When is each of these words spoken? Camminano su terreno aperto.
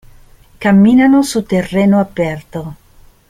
Camminano 0.57 1.21
su 1.23 1.43
terreno 1.43 1.99
aperto. 1.99 2.75